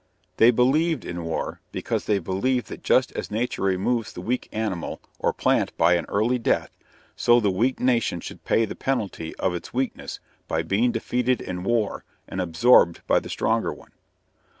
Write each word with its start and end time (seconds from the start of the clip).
They 0.37 0.49
believed 0.49 1.05
in 1.05 1.23
war, 1.25 1.61
because 1.71 2.05
they 2.05 2.17
believed 2.17 2.69
that 2.69 2.81
just 2.81 3.11
as 3.11 3.29
nature 3.29 3.61
removes 3.61 4.11
the 4.13 4.21
weak 4.21 4.49
animal 4.51 4.99
or 5.19 5.31
plant 5.31 5.77
by 5.77 5.93
an 5.93 6.07
early 6.09 6.39
death, 6.39 6.71
so 7.15 7.39
the 7.39 7.51
weak 7.51 7.79
nation 7.79 8.19
should 8.19 8.43
pay 8.43 8.65
the 8.65 8.73
penalty 8.73 9.35
of 9.35 9.53
its 9.53 9.75
weakness 9.75 10.19
by 10.47 10.63
being 10.63 10.91
defeated 10.91 11.39
in 11.39 11.63
war 11.63 12.03
and 12.27 12.41
absorbed 12.41 13.05
by 13.05 13.19
the 13.19 13.29
stronger 13.29 13.71
one. 13.71 13.91